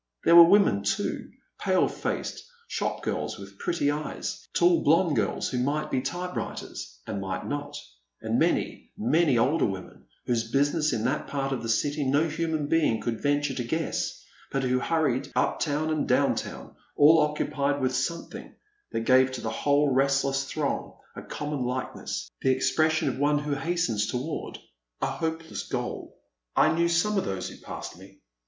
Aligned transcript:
There 0.23 0.35
were 0.35 0.49
women 0.49 0.81
too, 0.81 1.29
pale 1.59 1.87
faced 1.87 2.43
shop 2.67 3.03
girls 3.03 3.37
with 3.37 3.59
pretty 3.59 3.91
eyes, 3.91 4.47
tall 4.55 4.81
blonde 4.83 5.15
girls 5.15 5.47
who 5.49 5.59
might 5.59 5.91
be 5.91 6.01
t3rpewriters 6.01 6.97
and 7.05 7.21
might 7.21 7.45
not, 7.45 7.77
and 8.19 8.39
many, 8.39 8.89
many 8.97 9.37
older 9.37 9.67
women 9.67 10.07
whose 10.25 10.49
business 10.51 10.91
in 10.91 11.03
that 11.03 11.27
part 11.27 11.51
of 11.51 11.61
the 11.61 11.69
city 11.69 12.03
no 12.03 12.27
human 12.27 12.65
being 12.65 12.99
could 12.99 13.21
venture 13.21 13.53
to 13.53 13.63
guess, 13.63 14.25
but 14.51 14.63
who 14.63 14.79
hurried 14.79 15.31
up 15.35 15.59
town 15.59 15.91
and 15.91 16.07
down 16.07 16.33
town, 16.33 16.75
all 16.95 17.19
occupied 17.19 17.79
with 17.79 17.93
something 17.95 18.55
that 18.91 19.01
gave 19.01 19.31
to 19.33 19.41
the 19.41 19.51
whole 19.51 19.93
restless 19.93 20.45
throng 20.45 20.97
a 21.15 21.21
common 21.21 21.61
likeness— 21.63 22.27
the 22.41 22.49
expression 22.49 23.07
of 23.07 23.19
one 23.19 23.37
who 23.37 23.53
hastens 23.53 24.07
toward 24.09 24.57
a 24.99 25.05
hopeless 25.05 25.61
goal. 25.67 26.17
I 26.55 26.73
knew 26.73 26.89
some 26.89 27.19
of 27.19 27.25
those 27.25 27.49
who 27.49 27.57
passed 27.57 27.99
me. 27.99 28.19